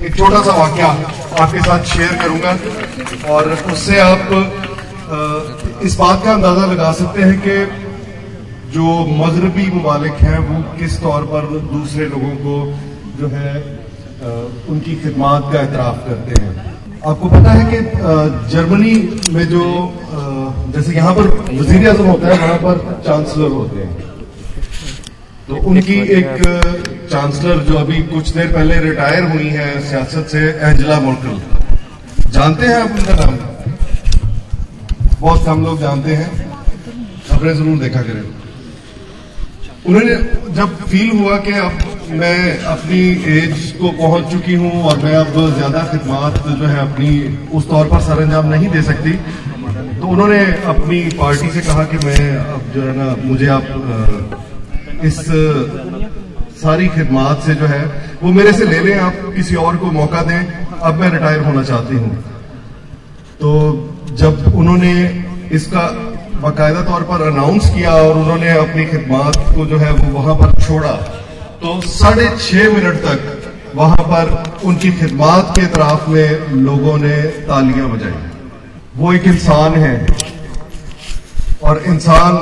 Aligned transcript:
एक 0.00 0.14
छोटा 0.16 0.40
सा 0.42 0.52
वाक्य 0.56 0.82
आपके 1.40 1.60
साथ 1.62 1.82
शेयर 1.86 2.12
करूँगा 2.20 2.52
और 3.32 3.48
उससे 3.72 3.98
आप 4.00 5.82
इस 5.84 5.96
बात 5.96 6.22
का 6.24 6.32
अंदाज़ा 6.32 6.66
लगा 6.66 6.92
सकते 7.00 7.22
हैं 7.22 7.36
कि 7.40 7.56
जो 8.72 8.86
मगरबी 9.16 9.66
ममालिक 9.72 10.22
हैं, 10.24 10.38
वो 10.40 10.62
किस 10.78 11.00
तौर 11.02 11.22
पर 11.32 11.46
दूसरे 11.72 12.06
लोगों 12.06 12.34
को 12.44 12.54
जो 13.18 13.28
है 13.28 13.52
उनकी 14.70 14.94
खिदमात 15.02 15.52
का 15.52 15.60
एतराफ 15.60 16.04
करते 16.06 16.42
हैं। 16.42 16.52
आपको 17.06 17.28
पता 17.28 17.52
है 17.52 17.64
कि 17.72 17.78
जर्मनी 18.50 18.94
में 19.32 19.44
जो 19.48 19.64
जैसे 20.74 20.94
यहाँ 20.94 21.14
पर 21.14 21.28
वज़ीर 21.52 21.88
अजम 21.88 22.06
होता 22.06 22.26
है, 22.26 22.38
वहाँ 22.38 22.58
पर 22.58 23.02
चांसलर 23.06 23.50
होते 23.52 23.78
हैं। 23.78 23.92
तो 25.50 25.56
उनकी 25.68 25.94
एक 26.16 27.08
चांसलर 27.10 27.62
जो 27.68 27.74
अभी 27.76 28.00
कुछ 28.08 28.28
देर 28.34 28.48
पहले 28.48 28.74
रिटायर 28.80 29.22
हुई 29.30 29.48
है 29.50 29.68
सियासत 29.84 30.26
से 30.32 30.40
एंजेला 30.60 30.98
मोर्कल। 31.00 31.40
जानते 32.32 32.66
हैं 32.66 32.74
आप 32.74 32.90
उनका 32.90 33.14
नाम? 33.20 33.34
बहुत 35.20 35.44
कम 35.46 35.64
लोग 35.64 35.80
जानते 35.80 36.14
हैं। 36.16 36.28
खबरें 37.30 37.54
ज़रूर 37.54 37.78
देखा 37.78 38.02
करें। 38.02 38.22
उन्होंने 39.86 40.14
जब 40.56 40.76
फील 40.84 41.10
हुआ 41.18 41.36
कि 41.46 41.52
अब 41.60 41.72
मैं 42.20 42.40
अपनी 42.74 43.00
एज 43.32 43.70
को 43.80 43.90
पहुँच 43.98 44.30
चुकी 44.32 44.54
हूँ 44.62 44.72
और 44.82 44.98
मैं 45.04 45.14
अब 45.16 45.32
ज़्यादा 45.56 45.82
खिदमात 45.90 46.38
जो 46.48 46.66
है 46.66 46.78
अपनी 46.80 47.10
उस 47.58 47.68
तौर 47.70 47.88
पर 47.88 48.00
सरंजाम 48.02 48.46
नहीं 48.52 48.68
दे 48.68 48.82
सकती 48.82 49.12
तो 50.00 50.06
उन्होंने 50.08 50.40
अपनी 50.74 51.00
पार्टी 51.18 51.50
से 51.50 51.60
कहा 51.62 51.84
कि 51.90 52.06
मैं 52.06 52.36
अब 52.36 52.70
जो 52.74 52.82
है 52.82 52.96
ना 52.96 53.14
मुझे 53.24 53.46
आप 53.48 53.66
इस 55.04 55.18
सारी 56.62 56.88
खिदमात 56.88 57.42
से 57.42 57.54
जो 57.54 57.66
है, 57.66 57.82
वो 58.22 58.32
मेरे 58.32 58.52
से 58.52 58.64
ले 58.64 58.80
लें 58.80 58.98
आप, 58.98 59.14
किसी 59.36 59.54
और 59.56 59.76
को 59.76 59.90
मौका 59.92 60.22
दें। 60.22 60.40
अब 60.80 60.94
मैं 60.94 61.10
रिटायर 61.10 61.40
होना 61.40 61.62
चाहती 61.62 61.96
हूँ। 61.96 62.16
तो 63.40 63.50
जब 64.12 64.52
उन्होंने 64.54 64.92
इसका 65.52 65.82
बाकायदा 66.42 66.82
तौर 66.82 67.02
पर 67.02 67.22
अनाउंस 67.22 67.70
किया 67.70 67.92
और 67.94 68.18
उन्होंने 68.18 68.50
अपनी 68.50 68.84
खिदमात 68.86 69.36
को 69.56 69.66
जो 69.66 69.78
है, 69.78 69.92
वो 69.92 70.18
वहाँ 70.18 70.34
पर 70.34 70.60
छोड़ा 70.62 70.92
तो 71.62 71.80
साढ़े 71.82 72.28
छह 72.38 72.70
मिनट 72.72 72.96
तक 72.96 73.72
वहाँ 73.74 74.04
पर 74.04 74.60
उनकी 74.64 74.90
खिदमात 74.92 75.52
के 75.56 75.66
तरफ़ 75.66 76.08
में 76.10 76.48
लोगों 76.62 76.96
ने 76.98 77.16
तालियाँ 77.48 77.88
बजाई। 77.90 78.12
वो 78.96 79.12
एक 79.12 79.24
इंसान 79.24 79.74
है। 79.74 79.94
और 81.62 81.82
इंसान 81.86 82.36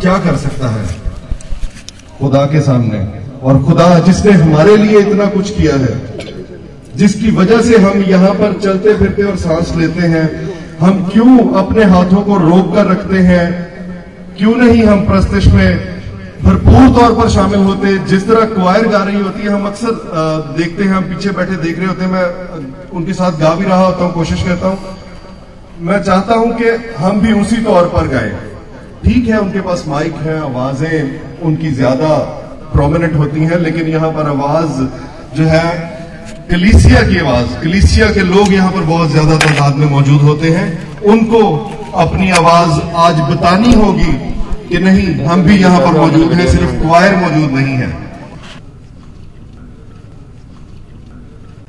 क्या 0.00 0.16
कर 0.18 0.36
सकता 0.36 0.68
है? 0.68 0.84
खुदा 2.20 2.44
के 2.46 2.60
सामने। 2.60 2.98
और 3.42 3.62
खुदा, 3.64 3.98
जिसने 3.98 4.32
हमारे 4.32 4.76
लिए 4.76 5.00
इतना 5.00 5.26
कुछ 5.26 5.50
किया 5.50 5.74
है, 5.76 5.94
जिसकी 6.96 7.30
वजह 7.30 7.60
से 7.62 7.76
हम 7.78 8.02
यहाँ 8.02 8.32
पर 8.34 8.58
चलते 8.60 8.94
फिरते 8.94 9.22
और 9.22 9.36
सांस 9.36 9.72
लेते 9.76 10.06
हैं, 10.06 10.24
हम 10.80 11.08
क्यों 11.12 11.38
अपने 11.54 11.84
हाथों 11.84 12.22
को 12.22 12.36
रोक 12.38 12.74
कर 12.74 12.86
रखते 12.86 13.18
हैं? 13.20 13.46
क्यों 14.38 14.54
नहीं 14.56 14.82
हम 14.82 15.06
प्रस्तिश 15.06 15.46
में 15.46 16.00
भरपूर 16.42 16.88
तौर 16.90 17.14
पर 17.14 17.28
शामिल 17.28 17.60
होते? 17.60 17.96
जिस 18.06 18.26
तरह 18.28 18.44
क्वायर 18.46 18.86
गा 18.88 19.02
रही 19.04 19.20
होती 19.20 19.42
है, 19.42 19.48
हम 19.48 19.66
अक्सर 19.66 20.54
देखते 20.58 20.84
हैं, 20.84 20.92
हम 20.92 21.04
पीछे 21.04 21.30
बैठे 21.30 21.56
देख 21.56 21.78
रहे 21.78 21.86
होते 21.86 22.04
हैं। 22.04 22.10
मैं 22.10 22.88
उनके 22.90 23.12
साथ 23.12 23.40
गा 23.40 23.54
भी 23.54 23.64
रहा 23.64 23.84
होता 23.86 24.04
हूँ, 24.04 24.12
कोशिश 24.14 24.42
करता 24.42 24.68
हूँ। 24.68 24.78
मैं 25.80 26.02
चाहता 26.02 26.34
हूँ 26.34 26.52
कि 26.54 26.70
हम 26.98 27.20
भी 27.20 27.32
उसी 27.32 27.56
तौर 27.56 27.84
पर 27.88 28.08
गाएँ। 28.08 28.32
ठीक 29.04 29.28
है, 29.28 29.38
उनके 29.40 29.60
पास 29.60 29.84
माइक 29.88 30.14
है, 30.14 30.38
आवाज़ें 30.40 31.40
उनकी 31.42 31.70
ज़्यादा 31.70 32.08
प्रोमिनेंट 32.72 33.14
होती 33.14 33.40
हैं, 33.40 33.58
लेकिन 33.58 33.86
यहाँ 33.88 34.10
पर 34.10 34.26
आवाज़ 34.28 34.82
जो 35.36 35.44
है, 35.44 35.68
कलीसिया 36.50 37.02
की 37.02 37.18
आवाज़, 37.18 37.54
कलीसिया 37.62 38.10
के 38.10 38.20
लोग 38.20 38.52
यहाँ 38.52 38.72
पर 38.72 38.84
बहुत 38.84 39.10
ज़्यादा 39.10 39.36
तादाद 39.36 39.76
में 39.76 39.90
मौजूद 39.90 40.20
होते 40.20 40.50
हैं। 40.50 40.66
उनको 41.04 41.42
अपनी 41.96 42.30
आवाज़ 42.30 42.80
आज 42.98 43.20
बतानी 43.30 43.72
होगी 43.74 44.12
कि 44.68 44.78
नहीं, 44.78 45.14
हम 45.24 45.42
भी 45.42 45.56
यहाँ 45.58 45.80
पर 45.80 45.98
मौजूद 46.00 46.32
हैं, 46.32 46.46
सिर्फ़ 46.48 46.74
क्वायर 46.82 47.16
मौजूद 47.16 47.50
नहीं 47.50 47.76
है। 47.76 48.09